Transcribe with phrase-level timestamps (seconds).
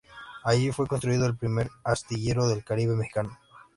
[0.43, 3.37] Allí fue construido el primer astillero del Caribe mexicano.